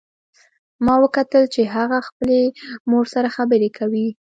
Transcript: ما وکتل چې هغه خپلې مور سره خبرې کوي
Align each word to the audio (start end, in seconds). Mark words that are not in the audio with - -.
ما 0.85 0.95
وکتل 1.03 1.43
چې 1.53 1.61
هغه 1.75 1.97
خپلې 2.07 2.41
مور 2.91 3.05
سره 3.13 3.27
خبرې 3.37 3.69
کوي 3.77 4.07